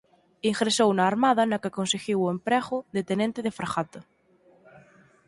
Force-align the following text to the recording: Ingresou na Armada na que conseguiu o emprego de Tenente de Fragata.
Ingresou 0.49 0.89
na 0.93 1.05
Armada 1.11 1.43
na 1.49 1.61
que 1.61 1.75
conseguiu 1.77 2.19
o 2.21 2.31
emprego 2.35 2.77
de 2.95 3.01
Tenente 3.09 3.39
de 3.45 3.55
Fragata. 3.57 4.01